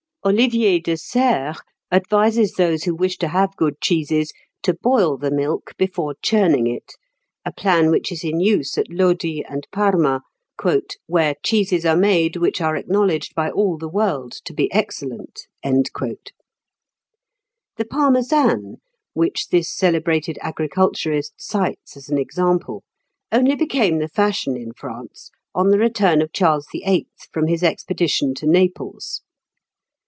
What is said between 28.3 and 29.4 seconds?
to Naples.